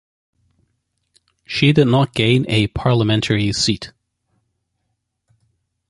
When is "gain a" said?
2.15-2.65